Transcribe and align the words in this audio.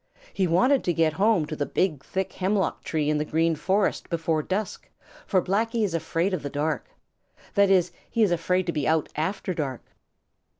He 0.33 0.47
wanted 0.47 0.83
to 0.85 0.93
get 0.95 1.13
home 1.13 1.45
to 1.45 1.55
the 1.55 1.67
big, 1.67 2.03
thick 2.03 2.33
hemlock 2.33 2.83
tree 2.83 3.07
in 3.07 3.19
the 3.19 3.23
Green 3.23 3.53
Forest 3.55 4.09
before 4.09 4.41
dusk, 4.41 4.89
for 5.27 5.43
Blacky 5.43 5.83
is 5.83 5.93
afraid 5.93 6.33
of 6.33 6.41
the 6.41 6.49
dark. 6.49 6.89
That 7.53 7.69
is, 7.69 7.91
he 8.09 8.23
is 8.23 8.31
afraid 8.31 8.65
to 8.65 8.71
be 8.71 8.87
out 8.87 9.09
after 9.15 9.53
dark. 9.53 9.83